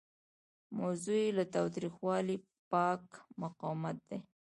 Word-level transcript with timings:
موضوع 0.77 1.19
یې 1.23 1.35
له 1.37 1.43
تاوتریخوالي 1.55 2.37
پاک 2.71 3.03
مقاومت 3.41 3.97
دی. 4.09 4.19